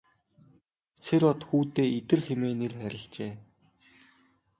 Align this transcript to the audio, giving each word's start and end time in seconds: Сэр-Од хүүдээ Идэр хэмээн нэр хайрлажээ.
Сэр-Од 1.05 1.39
хүүдээ 1.47 1.87
Идэр 1.99 2.21
хэмээн 2.27 2.55
нэр 2.61 2.73
хайрлажээ. 2.79 3.31